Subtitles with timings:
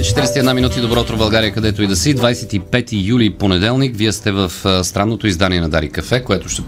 [0.00, 2.16] Осем и 41 минути, добро утро България, където и да си.
[2.16, 6.62] 25 юли, понеделник, вие сте в а, странното издание на Дари Кафе, което, ще,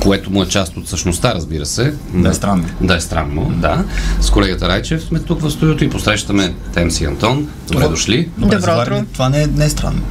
[0.00, 1.94] което му е част от същността, разбира се.
[2.14, 2.64] Да е странно.
[2.80, 3.84] Да е странно, да.
[4.20, 7.36] С колегата Райчев сме тук в студиото и посрещаме Темси Антон.
[7.36, 8.28] Добре Това- дошли.
[8.38, 9.04] Добре, Добро утро.
[9.12, 10.02] Това не е, не е странно.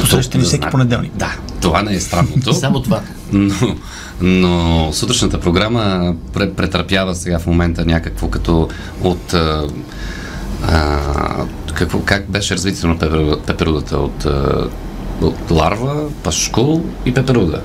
[0.00, 1.12] Посрещате ни всеки понеделник.
[1.14, 2.52] Да, това не е странното.
[2.54, 3.00] Само това.
[3.32, 3.76] Но,
[4.20, 8.68] но сутрешната програма пре- претърпява сега в момента някакво като
[9.02, 9.34] от...
[10.68, 10.98] А,
[11.74, 13.96] какво, как беше развитието на пепер, пеперудата?
[13.96, 14.26] От,
[15.20, 17.60] от ларва, пашкул и пеперуда.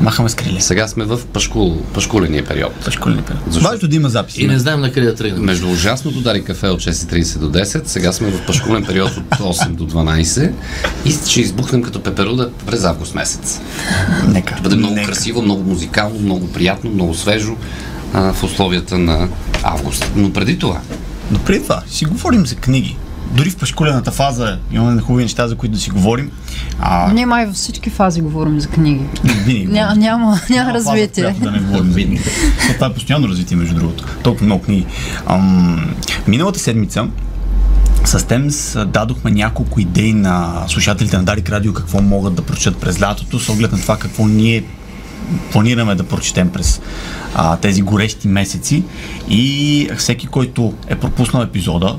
[0.00, 0.60] Махаме с криле.
[0.60, 2.72] Сега сме в пашкул, пашкуления период.
[2.84, 3.38] Пашкулни пера.
[3.48, 3.68] Защо?
[3.68, 4.42] Важно да има записи.
[4.42, 5.44] И не знаем на къде да тръгнем.
[5.44, 9.68] Между ужасното Дари кафе от 6.30 до 10, сега сме в пашкулен период от 8
[9.68, 10.50] до 12
[11.04, 13.60] и ще избухнем като пеперуда през август месец.
[14.28, 14.54] Нека.
[14.54, 15.06] Ще бъде много Нека.
[15.06, 17.56] красиво, много музикално, много приятно, много свежо
[18.14, 19.28] а, в условията на
[19.62, 20.10] август.
[20.16, 20.80] Но преди това,
[21.30, 22.96] Но преди това, си говорим за книги.
[23.32, 26.30] Дори в пашкулената фаза имаме хубави неща, за които да си говорим.
[26.80, 29.04] А, Ние май във всички фази говорим за книги.
[29.24, 29.66] винаги.
[29.66, 31.24] Ня, няма, няма фаза, развитие.
[31.24, 32.16] която Да не говорим за книги.
[32.56, 34.04] Защото Това е постоянно развитие, между другото.
[34.22, 34.86] Толкова много книги.
[35.26, 35.94] Ам,
[36.28, 37.08] миналата седмица
[38.04, 43.00] с Темс дадохме няколко идеи на слушателите на Дарик Радио какво могат да прочитат през
[43.02, 44.64] лятото, с оглед на това какво ние
[45.52, 46.80] планираме да прочетем през
[47.34, 48.84] а, тези горещи месеци
[49.28, 51.98] и всеки, който е пропуснал епизода,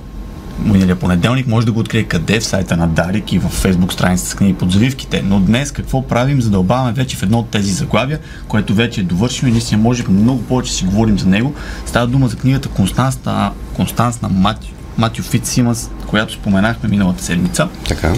[0.65, 4.29] миналия понеделник, може да го открие къде, в сайта на Дарик и в фейсбук страницата
[4.29, 5.21] с книги под завивките.
[5.25, 6.41] Но днес какво правим?
[6.41, 10.41] Задълбаваме вече в едно от тези заглавия, което вече е довършено и наистина може много
[10.41, 11.53] повече си говорим за него.
[11.85, 17.67] Става дума за книгата Констанс на, Констанс на Матю, Матю Фитсимас, която споменахме миналата седмица
[17.87, 18.13] така,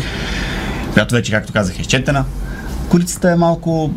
[0.94, 2.26] която вече, както казах, е изчетена.
[2.90, 3.92] Корицата е малко...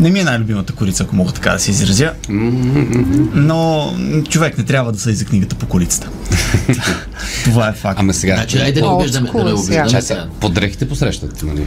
[0.00, 2.12] Не ми е най-любимата корица, ако мога така да се изразя.
[3.34, 3.92] Но
[4.28, 6.10] човек не трябва да съди за книгата по корицата.
[7.44, 8.00] Това е факт.
[8.00, 9.30] ами сега, Значи, айде да не обиждаме.
[9.32, 10.02] Да не обиждаме чай сега.
[10.02, 11.66] сега, подрехите посрещат, нали?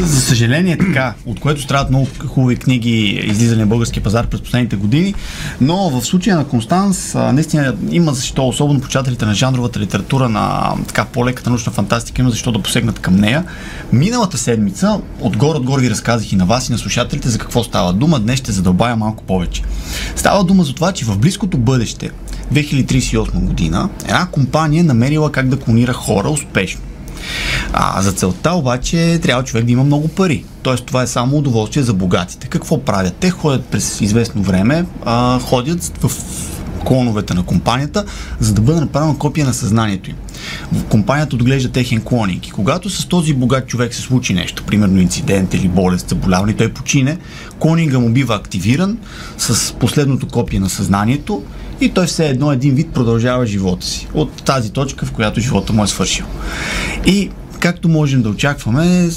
[0.00, 4.76] За съжаление така, от което страдат много хубави книги, излизани на българския пазар през последните
[4.76, 5.14] години,
[5.60, 11.04] но в случая на Констанс наистина има защо, особено почитателите на жанровата литература, на така
[11.04, 13.44] по-леката научна фантастика, има защо да посегнат към нея.
[13.92, 17.92] Миналата седмица, отгоре отгоре ви разказах и на вас и на слушателите за какво става
[17.92, 19.62] дума, днес ще задълбая малко повече.
[20.16, 22.10] Става дума за това, че в близкото бъдеще,
[22.52, 26.80] 2038 година, една компания е намерила как да клонира хора успешно.
[27.72, 30.44] А за целта обаче трябва човек да има много пари.
[30.62, 32.46] Тоест това е само удоволствие за богатите.
[32.48, 33.14] Какво правят?
[33.20, 36.10] Те ходят през известно време, а, ходят в
[36.84, 38.04] клоновете на компанията,
[38.40, 40.16] за да бъде направено копия на съзнанието им.
[40.88, 45.54] Компанията отглежда техен клонинг и когато с този богат човек се случи нещо, примерно инцидент
[45.54, 47.18] или болест, заболяване, той почине,
[47.58, 48.98] клонинга му бива активиран
[49.38, 51.42] с последното копие на съзнанието
[51.80, 55.72] и той все едно един вид продължава живота си от тази точка, в която живота
[55.72, 56.26] му е свършил.
[57.06, 57.30] И
[57.64, 59.08] както можем да очакваме,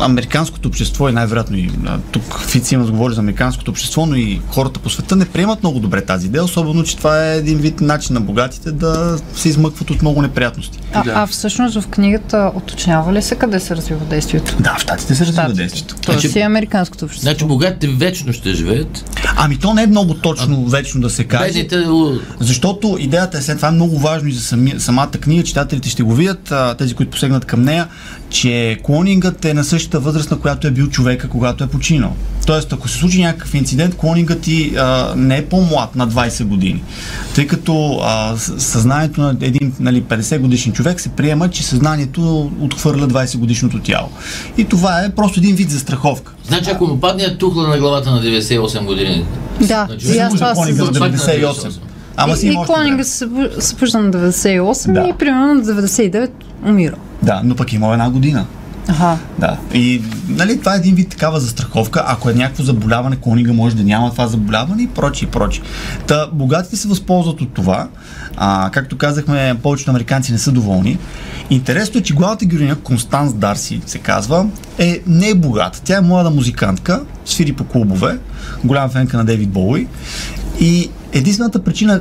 [0.00, 4.40] американското общество и най-вероятно и а, тук Фици има говори за американското общество, но и
[4.48, 7.80] хората по света не приемат много добре тази идея, особено, че това е един вид
[7.80, 10.78] начин на богатите да се измъкват от много неприятности.
[10.92, 14.56] А, а всъщност в книгата уточнява ли се къде се развива действието?
[14.60, 15.62] Да, в щатите се развива Щатите.
[15.62, 15.94] действието.
[15.96, 17.24] Тоест Значи- и американското общество.
[17.24, 19.04] Значи богатите вечно ще живеят.
[19.36, 21.44] Ами то не е много точно вечно да се каже.
[21.44, 25.44] Бедните у- Защото идеята е след това е много важно и за сами, самата книга,
[25.44, 27.75] читателите ще го видят, а, тези, които посегнат към нея,
[28.30, 32.16] че клонингът е на същата възраст, на която е бил човека, когато е починал.
[32.46, 36.82] Тоест, ако се случи някакъв инцидент, клонингът ти а, не е по-млад на 20 години.
[37.34, 43.08] Тъй като а, съзнанието на един нали, 50 годишен човек се приема, че съзнанието отхвърля
[43.08, 44.08] 20 годишното тяло.
[44.58, 46.32] И това е просто един вид застраховка.
[46.48, 49.24] Значи, ако му падне тухла на главата на 98 години.
[49.60, 51.10] Да, Значи, и аз Може това се за случва.
[51.10, 51.72] 98.
[52.16, 53.04] Ама си и, има и време.
[53.04, 55.08] се събу- събужда на 98 Да.
[55.08, 56.30] и примерно на 99
[56.64, 56.94] умира.
[57.22, 58.46] Да, но пък има една година.
[58.88, 59.18] Аха.
[59.38, 59.56] Да.
[59.74, 62.02] И нали, това е един вид такава застраховка.
[62.06, 65.62] Ако е някакво заболяване, клонинга може да няма това заболяване и прочие, и прочие.
[66.06, 67.88] Та, богатите се възползват от това.
[68.36, 70.98] А, както казахме, повечето американци не са доволни.
[71.50, 74.46] Интересно е, че главната героиня, Констанс Дарси се казва,
[74.78, 75.80] е, не е богата.
[75.84, 78.18] Тя е млада музикантка, свири по клубове,
[78.64, 79.86] голяма фенка на Дейвид Боуи.
[80.60, 82.00] И единствената причина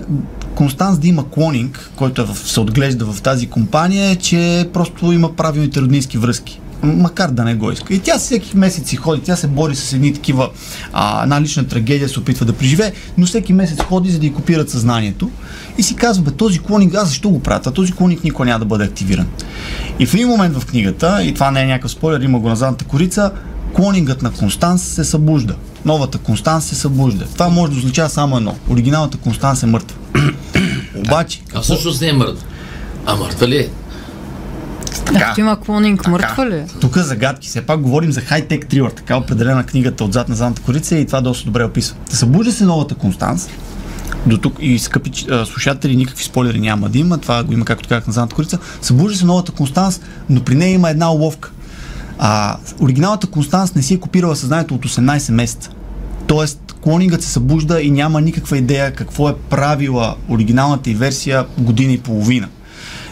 [0.55, 5.11] Констанс да има клонинг, който е в, се отглежда в тази компания, е, че просто
[5.11, 6.59] има правилните роднински връзки.
[6.83, 7.93] макар да не го иска.
[7.93, 10.49] И тя всеки месец си ходи, тя се бори с едни такива,
[10.93, 14.33] а, една лична трагедия, се опитва да преживее, но всеки месец ходи, за да й
[14.33, 15.29] копират съзнанието.
[15.77, 17.71] И си казва, бе, този клоник, аз защо го правя?
[17.71, 19.27] Този клоник никога няма да бъде активиран.
[19.99, 22.55] И в един момент в книгата, и това не е някакъв спойлер, има го на
[22.55, 23.31] задната корица,
[23.73, 25.55] клонингът на Констанс се събужда.
[25.85, 27.25] Новата Констанс се събужда.
[27.33, 28.55] Това може да означава само едно.
[28.69, 29.97] Оригиналната Констанс е мъртва.
[30.95, 32.45] Обаче, А всъщност не е мъртв.
[33.05, 33.69] А мъртва ли е?
[35.15, 36.55] Ако има клонинг, мъртва ли?
[36.55, 36.65] е?
[36.81, 37.47] Тук загадки.
[37.47, 38.91] Все пак говорим за хай-тек трилър.
[38.91, 41.97] Така определена книгата отзад на задната корица и това доста добре описва.
[42.09, 43.47] Да събужда се новата Констанс.
[44.25, 47.17] До тук и скъпи а, слушатели, никакви спойлери няма да има.
[47.17, 48.59] Това го има, както казах, на задната корица.
[48.81, 51.51] Събужда се новата Констанс, но при нея има една уловка.
[52.19, 55.69] А, оригиналната Констанс не си е копирала съзнанието от 18 месеца.
[56.27, 61.93] Тоест, клонингът се събужда и няма никаква идея какво е правила оригиналната и версия година
[61.93, 62.47] и половина.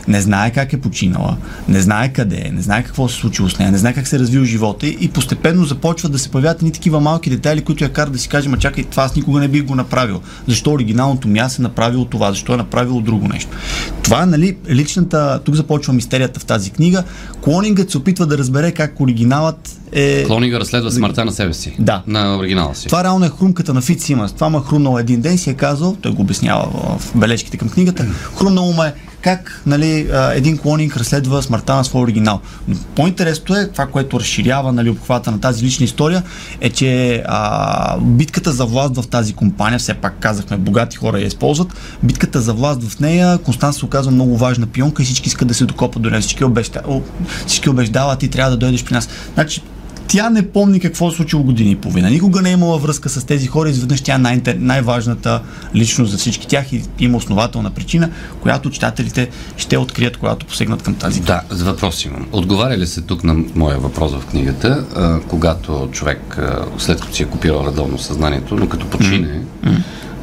[0.07, 3.59] Не знае как е починала, не знае къде е, не знае какво се случило с
[3.59, 6.71] нея, не знае как се е развил живота и постепенно започват да се появяват ни
[6.71, 9.47] такива малки детайли, които я карат да си каже, ма чакай, това аз никога не
[9.47, 10.21] бих го направил.
[10.47, 13.57] Защо оригиналното ми аз е направило това, защо е направило друго нещо.
[14.03, 17.03] Това е, нали, личната, тук започва мистерията в тази книга.
[17.41, 20.23] Клонингът се опитва да разбере как оригиналът е...
[20.23, 21.75] Клонига разследва смъртта на себе си.
[21.79, 22.03] Да.
[22.07, 22.87] На оригинала си.
[22.87, 24.33] Това реално е хрумката на Фит Симънс.
[24.33, 28.05] Това ма хрумнало един ден, си е казал, той го обяснява в бележките към книгата,
[28.37, 32.41] хрумнало ме как нали, един клонинг разследва смъртта на своя оригинал.
[32.67, 36.23] Но по-интересното е, това, което разширява нали, обхвата на тази лична история,
[36.61, 41.27] е, че а, битката за власт в тази компания, все пак казахме, богати хора я
[41.27, 41.67] използват,
[42.03, 45.53] битката за власт в нея, Констант се оказва много важна пионка и всички искат да
[45.53, 46.21] се докопат до нея.
[46.21, 47.01] Всички, обеща, о,
[47.47, 49.09] всички убеждават, ти трябва да дойдеш при нас.
[49.33, 49.61] Значи,
[50.07, 52.09] тя не помни какво се случило години и половина.
[52.09, 53.69] Никога не е имала връзка с тези хора.
[53.69, 55.41] Изведнъж тя е най- най-важната
[55.75, 58.09] личност за всички тях и има основателна причина,
[58.41, 61.21] която читателите ще открият, когато посегнат към тази.
[61.21, 62.27] Да, въпрос имам.
[62.31, 67.15] Отговаря ли се тук на моя въпрос в книгата, а, когато човек, а, след като
[67.15, 69.41] си е копирал редовно съзнанието, но като почине,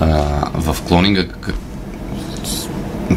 [0.00, 0.06] а,
[0.54, 1.24] в клонинга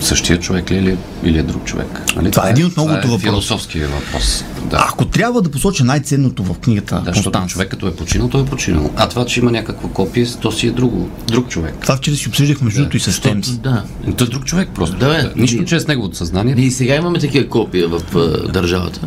[0.03, 2.01] как, същия човек ли е или, или е друг човек?
[2.15, 2.31] Нали?
[2.31, 3.25] Това е един от многото това е въпроси.
[3.25, 4.43] философския въпрос.
[4.63, 4.85] Да.
[4.89, 8.45] Ако трябва да посоча най-ценното в книгата, Да, защото човек като е починал, той е
[8.45, 8.89] починал.
[8.95, 11.75] А това, че има някакво копие, то си е друго, друг човек.
[11.81, 13.51] това вчера си обсъждахме между другото и с Темс.
[13.51, 13.83] Да.
[14.17, 14.97] Той е друг човек просто.
[14.97, 15.31] Да, бе.
[15.35, 16.55] Нищо, Ние- че е с неговото съзнание.
[16.55, 18.99] Ние и сега имаме такива копия в а, държавата.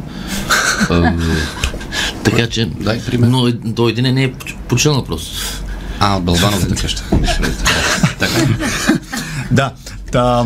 [2.24, 2.70] Така че.
[2.80, 3.28] Дай пример.
[3.28, 5.30] Но е- той един не е поч- починал просто.
[6.00, 7.04] А, от Бълбановата къща.
[8.18, 8.30] така.
[9.50, 9.72] Да.
[10.12, 10.44] Та,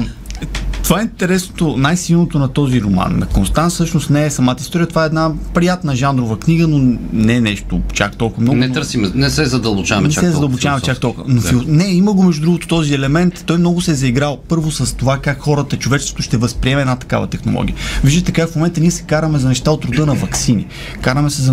[0.90, 3.18] това е интересното, най-силното на този роман.
[3.18, 7.34] На Констанс всъщност не е самата история, това е една приятна жанрова книга, но не
[7.34, 8.58] е нещо чак толкова много.
[8.58, 11.24] Не търсим, не се задълбочаваме не чак се задълбочаваме чак толкова.
[11.28, 11.48] Но Да.
[11.48, 11.62] фил...
[11.66, 13.44] Не, има го между другото този елемент.
[13.46, 17.26] Той много се е заиграл първо с това как хората, човечеството ще възприеме една такава
[17.26, 17.76] технология.
[18.04, 20.66] Виждате как в момента ние се караме за неща от рода на вакцини.
[21.00, 21.52] Караме се за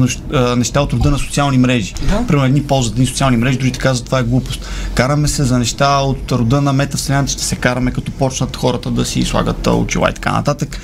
[0.55, 1.93] неща от рода на социални мрежи.
[2.27, 4.67] Примерно едни ползват едни социални мрежи, другите казват това е глупост.
[4.93, 9.05] Караме се за неща от рода на метавселената, ще се караме като почнат хората да
[9.05, 10.79] си слагат очила и така нататък.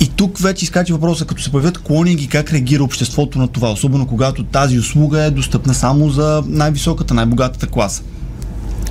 [0.00, 4.06] И тук вече изкачи въпроса, като се появят клонинги, как реагира обществото на това, особено
[4.06, 8.02] когато тази услуга е достъпна само за най-високата, най-богатата класа.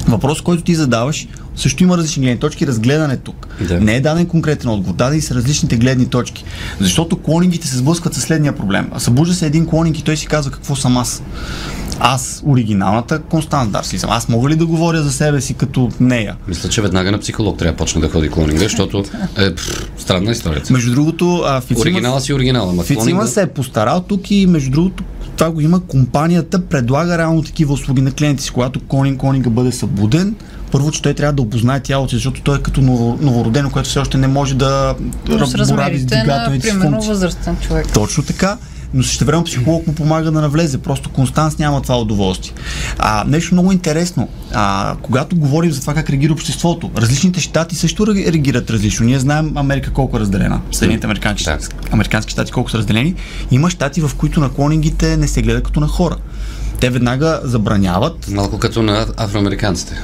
[0.07, 2.68] Въпрос, който ти задаваш, също има различни гледни точки.
[2.68, 3.47] Разгледан е тук.
[3.68, 3.81] Да.
[3.81, 4.95] Не е даден конкретен отговор.
[4.95, 6.44] Дадени са различните гледни точки.
[6.80, 8.89] Защото клонингите се сблъскват със следния проблем.
[8.92, 11.24] А събужда се един клонинг и той си казва какво съм аз.
[12.00, 14.10] Аз, оригиналната Констанс Дарси съм.
[14.10, 16.36] Аз мога ли да говоря за себе си като нея?
[16.48, 19.04] Мисля, че веднага на психолог трябва да почне да ходи клонинга, защото
[19.38, 20.74] е пф, странна историята.
[20.74, 23.28] Между другото, а, Фицимас, Оригинала си оригинала, ама Фицимас клонинга...
[23.28, 25.04] се е постарал тук и между другото
[25.38, 25.80] това го има.
[25.80, 28.52] Компанията предлага реално такива услуги на клиенти си.
[28.52, 30.35] Когато клонинг, клонинга бъде събуден,
[30.71, 33.90] първо, че той трябва да опознае тялото си, защото той е като ново- новородено, което
[33.90, 34.95] все още не може да
[35.30, 35.54] Но с
[36.06, 37.09] двигателните си примерно, функции.
[37.09, 37.94] възрастен човек.
[37.94, 38.57] Точно така.
[38.94, 40.78] Но същевременно психолог му помага да навлезе.
[40.78, 42.54] Просто Констанс няма това удоволствие.
[42.98, 44.28] А, нещо много интересно.
[44.54, 49.06] А, когато говорим за това как реагира обществото, различните щати също ре- реагират различно.
[49.06, 50.62] Ние знаем Америка колко е разделена.
[50.72, 51.58] Съединените американски, Да.
[51.92, 53.16] американски щати колко са разделени.
[53.52, 56.16] Има щати, в които на клонингите не се гледа като на хора.
[56.80, 60.04] Те веднага забраняват Малко като на афроамериканците.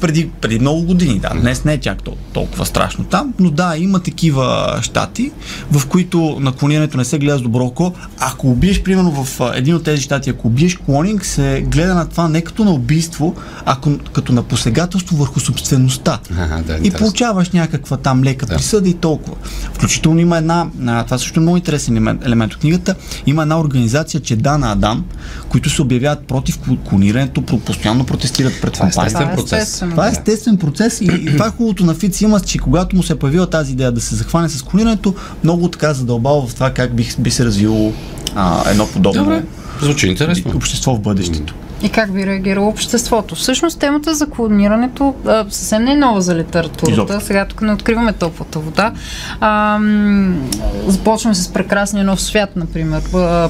[0.00, 1.28] Преди, преди много години, да.
[1.40, 5.30] Днес не е чак тол- толкова страшно там, но да, има такива щати,
[5.72, 7.92] в които наклонирането не се гледа с добро око.
[8.18, 12.28] Ако убиеш, примерно в един от тези щати, ако убиеш клонинг, се гледа на това
[12.28, 13.34] не като на убийство,
[13.66, 13.76] а
[14.12, 16.18] като на посегателство върху собствеността.
[16.38, 18.56] Ага, да, и получаваш някаква там лека Да.
[18.56, 19.36] присъда и толкова.
[19.74, 20.66] Включително има една,
[21.04, 22.94] това също е много интересен елемент, от книгата,
[23.26, 25.04] има една организация, че Дана Адам,
[25.48, 26.58] които се обявяват против
[26.88, 29.09] клонирането, постоянно протестират пред е компании.
[29.10, 29.62] Естествен Това е процес.
[29.62, 29.90] естествено.
[29.90, 30.18] Това е да.
[30.18, 33.16] естествен процес и, и това е хубавото на Фиц има, че когато му се е
[33.16, 35.14] появила тази идея да се захване с клонирането,
[35.44, 37.92] много така задълбава в това как би, би се развило
[38.34, 39.42] а, едно подобно Добре.
[39.82, 40.52] Звучи интересно.
[40.56, 41.54] общество в бъдещето.
[41.82, 43.34] И как би реагирало обществото?
[43.34, 46.92] Всъщност темата за клонирането а, съвсем не е нова за литературата.
[46.92, 47.20] Изобщо.
[47.20, 48.92] Сега тук не откриваме топлата вода.
[49.40, 49.78] А,
[50.86, 53.02] започваме с прекрасния нов свят, например.
[53.14, 53.48] А,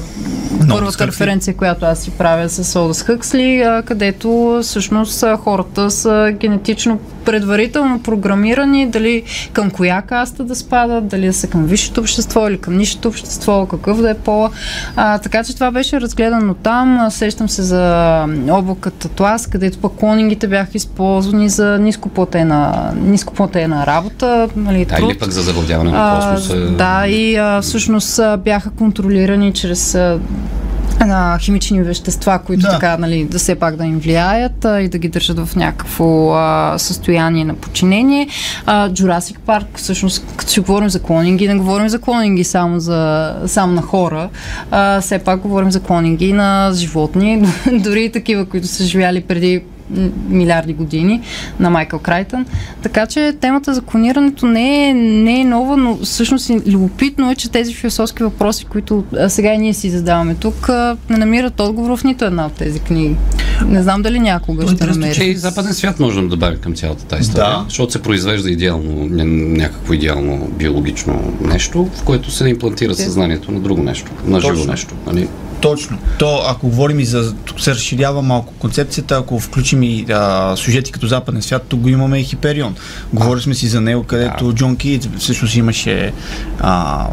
[0.69, 6.99] първата референция, която аз си правя с Олдъс Хъксли, а, където всъщност хората са генетично
[7.25, 9.23] предварително програмирани дали
[9.53, 13.65] към коя каста да спадат, дали да са към висшето общество или към нишето общество,
[13.65, 14.49] какъв да е пола.
[14.95, 17.07] А, така че това беше разгледано там.
[17.11, 24.49] Сещам се за облакът Атлас, където пък клонингите бяха използвани за нископлатена, нископлатена работа.
[24.55, 25.09] Нали, труд.
[25.11, 26.71] или пък за завладяване на А, космоса.
[26.71, 30.19] да, и а, всъщност а, бяха контролирани чрез а,
[31.05, 32.69] на химични вещества, които Да.
[32.69, 36.33] така, нали, да все пак да им влияят а, и да ги държат в някакво
[36.33, 38.27] а, състояние на подчинение.
[38.65, 43.33] А, Jurassic Park, всъщност, като си говорим за клонинги, не говорим за клонинги само, за,
[43.45, 44.29] само на хора,
[44.71, 49.61] а, все пак говорим за клонинги на животни, дори и такива, които са живяли преди
[50.29, 51.21] милиарди години
[51.59, 52.45] на Майкъл Крайтън.
[52.81, 57.51] Така че темата за клонирането не е, не е нова, но всъщност любопитно е, че
[57.51, 60.69] тези философски въпроси, които сега и ние си задаваме тук,
[61.09, 63.15] не намират отговор в нито една от тези книги.
[63.67, 65.15] Не знам дали някога То е ще интересно, намери.
[65.15, 67.49] Че и западен свят можем да добавим към цялата тази история.
[67.49, 67.63] Да.
[67.67, 73.59] Защото се произвежда идеално, ня- някакво идеално биологично нещо, в което се имплантира съзнанието на
[73.59, 74.95] друго нещо, на живо нещо.
[75.07, 75.27] Нали?
[75.61, 75.97] Точно.
[76.19, 77.33] То, ако говорим и за...
[77.35, 81.89] Тук се разширява малко концепцията, ако включим и а, сюжети като Западен свят, тук го
[81.89, 82.75] имаме и Хиперион.
[83.13, 84.53] Говорили сме си за него, където Да.
[84.53, 86.13] Джон Кит всъщност имаше
[86.59, 87.07] а,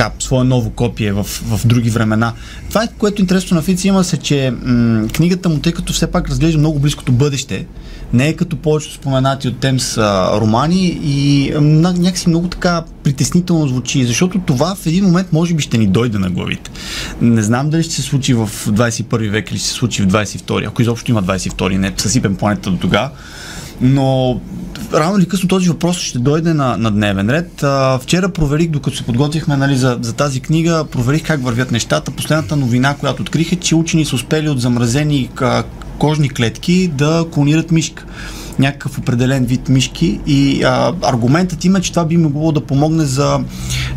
[0.00, 2.32] така, свое ново копие в, в други времена.
[2.68, 5.92] Това, е, което е интересно на Фици има се, че м- книгата му, тъй като
[5.92, 7.66] все пак разглежда много близкото бъдеще,
[8.12, 13.68] не е като повечето споменати от Темс а, романи и на- някакси много така притеснително
[13.68, 16.70] звучи, защото това в един момент може би ще ни дойде на главите.
[17.20, 20.68] Не знам дали ще се случи в 21 век или ще се случи в 22,
[20.68, 23.10] ако изобщо има 22, не съсипем планета до тогава.
[23.80, 24.40] Но
[24.94, 27.62] рано или късно този въпрос ще дойде на, на дневен ред.
[27.62, 32.10] А, вчера проверих, докато се подготвихме нали, за, за тази книга, проверих как вървят нещата.
[32.10, 35.62] Последната новина, която открих е, че учени са успели от замразени а,
[35.98, 38.04] кожни клетки да клонират мишка
[38.58, 43.04] някакъв определен вид мишки и а, аргументът им е, че това би могло да помогне
[43.04, 43.40] за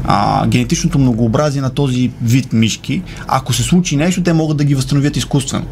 [0.06, 3.02] а, генетичното многообразие на този вид мишки.
[3.28, 5.66] Ако се случи нещо, те могат да ги възстановят изкуствено.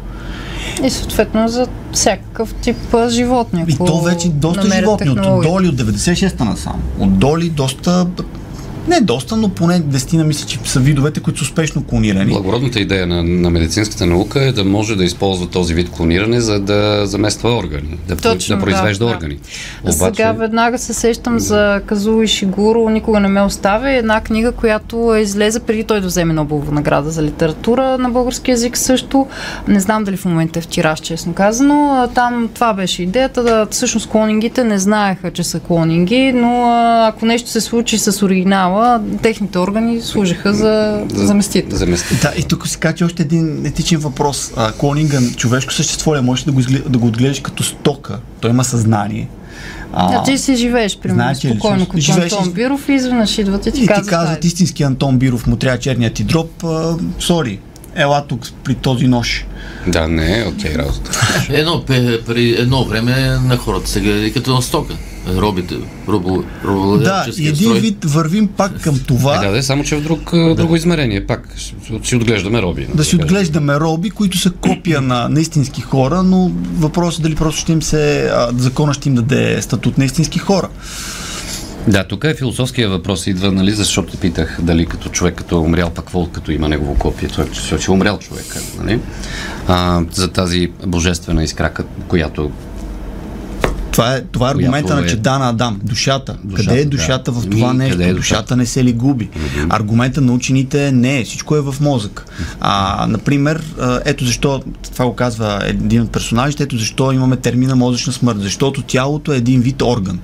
[0.84, 2.76] И съответно за всякакъв тип
[3.08, 3.64] животни.
[3.68, 6.82] И то вече доста животни, от доли от 96-та насам.
[7.00, 8.06] От доли доста,
[8.88, 12.32] не доста, но поне 10 на мисля, че са видовете, които са успешно клонирани.
[12.32, 16.60] Благородната идея на, на медицинската наука е да може да използва този вид клониране, за
[16.60, 19.38] да замества органи, да, Точно, да произвежда да, органи.
[19.90, 23.90] Сега веднага се сещам за Казуо Шигуро, никога не ме оставя.
[23.90, 28.50] Една книга, която е излезе преди той да вземе Нобелова награда за литература на български
[28.50, 29.26] язик също.
[29.68, 32.08] Не знам дали в момента е в тираж, честно казано.
[32.14, 33.42] Там това беше идеята.
[33.42, 36.70] Да, всъщност клонингите не знаеха, че са клонинги, но
[37.08, 38.22] ако нещо се случи с
[38.72, 41.78] оригинала, техните органи служиха за заместител.
[41.78, 42.30] заместител.
[42.30, 44.52] Да, и тук се качи още един етичен въпрос.
[44.56, 46.22] А, клонинга, човешко същество ли е?
[46.22, 48.18] можеш да го, изглед, да го отгледаш като стока?
[48.40, 49.28] Той има съзнание.
[49.92, 53.66] А, А, ти си живееш, примерно, знаете спокойно, като живееш Антон Биров и изведнъж идват
[53.66, 56.64] и ти и ти казват, истински Антон Биров му трябва черният ти дроп.
[56.64, 57.58] А, сори,
[57.94, 59.46] ела тук при този нож.
[59.86, 61.10] Да, не е окей работа.
[61.48, 61.84] Едно,
[62.26, 64.94] при едно време на хората се гледа като на стока.
[65.28, 65.74] Робите,
[66.08, 69.36] робо, робо, Да, един вид вървим пак към това.
[69.36, 71.26] Е, да, да, само че в друг, а, друго измерение.
[71.26, 71.54] Пак
[72.02, 72.86] си отглеждаме роби.
[72.94, 77.34] да си отглеждаме роби, които са копия на, на истински хора, но въпросът е дали
[77.34, 80.68] просто ще им се, а, закона ще им даде статут на истински хора.
[81.88, 85.90] Да, тук е философския въпрос идва, нали, защото питах дали като човек като е умрял,
[85.90, 89.00] пък какво като има негово копие, той че, че е умрял човека, нали?
[89.68, 91.70] А, за тази божествена искра,
[92.08, 92.50] която
[93.92, 95.80] Това е, това е аргумента на е- Чедана Адам.
[95.84, 96.36] Душата.
[96.44, 96.90] Душата, къде е да.
[96.90, 97.92] душата в Ами, това нещо?
[97.92, 98.34] къде е душата?
[98.34, 98.56] душата?
[98.56, 99.28] не се ли губи?
[99.68, 102.24] Аргумента на учените е не, всичко е в мозък.
[102.60, 103.62] А, например,
[104.04, 108.40] ето защо, това го казва един от персонажите, ето защо имаме термина мозъчна смърт.
[108.40, 110.18] Защото тялото е един вид орган.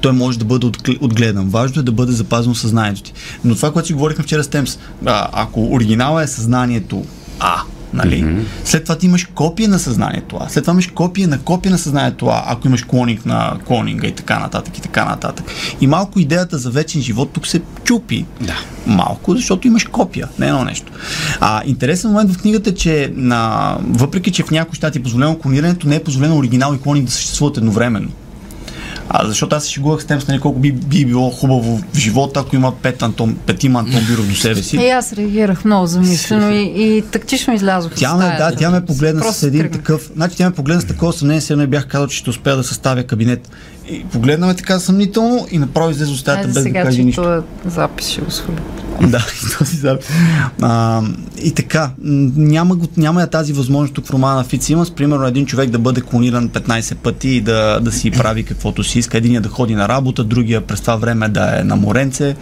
[0.00, 1.48] Той може да бъде отгле- отгледан.
[1.48, 3.12] Важно е да бъде запазено съзнанието ти.
[3.44, 7.04] Но това, което си говорихме вчера с Темс, а, ако оригинала е съзнанието
[7.40, 7.62] А,
[7.94, 8.24] Нали?
[8.24, 8.42] Mm-hmm.
[8.64, 10.48] След това ти имаш копия на съзнанието това.
[10.48, 14.12] След това имаш копия на копия на съзнанието това, ако имаш клонинг на клонинга и
[14.12, 15.46] така нататък и така нататък.
[15.80, 18.24] И малко идеята за вечен живот тук се чупи.
[18.40, 18.56] Да.
[18.86, 20.92] Малко, защото имаш копия, не едно нещо.
[21.40, 25.38] А, интересен момент в книгата е, че на, въпреки, че в някои щати е позволено
[25.38, 28.10] клонирането, не е позволено оригинал и клонинг да съществуват едновременно.
[29.14, 32.40] А, защото аз се шегувах с темата, нали, колко би, би било хубаво в живота,
[32.40, 34.76] ако има пет Антон, петима Антон Биров до себе си.
[34.76, 37.92] И аз реагирах много замислено и, и тактично излязох.
[37.96, 39.80] Тя ме, да, тя ме погледна Просто с един тръгнах.
[39.80, 40.10] такъв.
[40.14, 42.64] Значи тя ме погледна с такова съмнение, сега не бях казал, че ще успея да
[42.64, 43.50] съставя кабинет.
[43.90, 47.04] И погледна ме така съмнително и направо излезе от стаята без да сега, каже че
[47.04, 47.22] нищо.
[47.22, 48.56] този запис ще го сваля.
[49.08, 50.06] Да, и този запис.
[50.62, 51.02] А,
[51.42, 51.90] и така,
[52.36, 56.48] няма, го- няма тази възможност тук в романа Фицимас, примерно един човек да бъде клониран
[56.48, 59.18] 15 пъти и да, да си прави каквото си иска.
[59.18, 62.36] Единия да ходи на работа, другия през това време да е на моренце.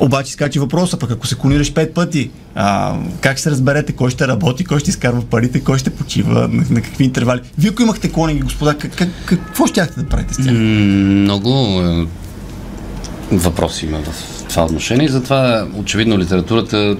[0.00, 4.28] Обаче скачи въпроса, пък ако се клонираш 5 пъти, а, как ще разберете кой ще
[4.28, 7.40] работи, кой ще изкарва парите, кой ще почива, на, на какви интервали.
[7.58, 10.52] Вие ако имахте клонинги, господа, как, как, какво щяхте да правите с тях?
[10.52, 11.48] Много
[13.32, 16.96] въпроси има в това отношение затова очевидно литературата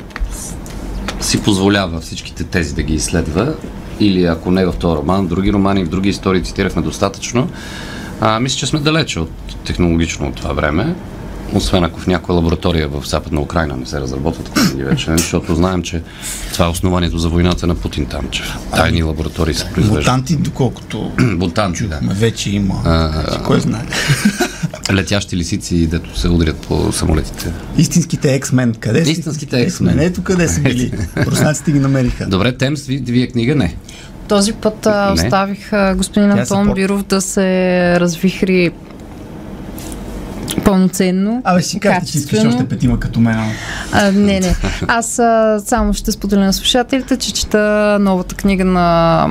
[1.21, 3.54] си позволява всичките тези да ги изследва
[4.00, 7.49] или ако не в този роман, в други романи, в други истории цитирахме достатъчно.
[8.21, 9.30] А, мисля, че сме далече от
[9.64, 10.95] технологично от това време,
[11.54, 15.83] освен ако в някоя лаборатория в Западна Украина не се разработват книги вече, защото знаем,
[15.83, 16.02] че
[16.52, 18.42] това е основанието за войната на Путин там, че
[18.76, 20.04] тайни лаборатории се произвеждат.
[20.04, 22.00] Мутанти, доколкото Бутанти, да.
[22.02, 22.75] вече има.
[22.85, 23.87] А, Значи, кой знае?
[24.92, 27.52] Летящи лисици, дето се удрят по самолетите.
[27.78, 28.74] Истинските ексмен.
[28.80, 29.10] Къде са?
[29.10, 30.02] Истинските X-Men.
[30.06, 30.92] Ето къде са били.
[31.16, 32.26] Руснаците ги намериха.
[32.26, 33.76] Добре, Темс, ви, вие книга не.
[34.28, 35.12] Този път а, Не.
[35.12, 36.74] оставих господин е Антон.
[36.74, 38.70] Биров да се развихри
[40.66, 41.42] пълноценно.
[41.44, 43.38] Абе, си кажете, че искаш още петима като мен.
[43.92, 44.54] А, не, не.
[44.88, 49.26] Аз а, само ще споделя на слушателите, че чета новата книга на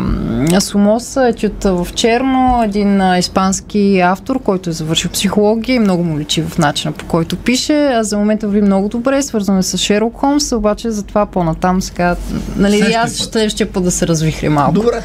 [0.59, 6.19] Сумоса, Етюд в черно, един а, испански автор, който е завършил психология и много му
[6.19, 7.73] личи в начина по който пише.
[7.73, 11.81] А за момента върви много добре, свързано е с Шерлок Холмс, обаче за това по-натам
[11.81, 12.15] сега,
[12.55, 13.17] нали, и Следващия аз път.
[13.17, 14.73] ще следващия път да се развихри малко.
[14.73, 15.01] Добре.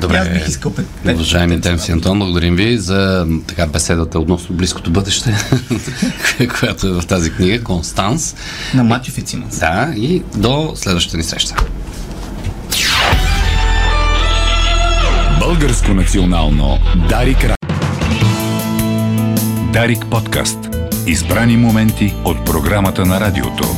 [0.00, 0.16] Добре.
[0.16, 0.86] Аз бих искал пет.
[1.14, 5.34] Уважаеми Темс и Антон, благодарим ви за така беседата относно близкото бъдеще,
[6.60, 8.34] която е в тази книга, Констанс.
[8.74, 9.58] На Матюф и Циманс.
[9.58, 11.54] Да, и до следващата ни среща.
[15.40, 17.56] Българско национално Дарик Ра-
[19.72, 20.58] Дарик подкаст.
[21.06, 23.76] Избрани моменти от програмата на радиото.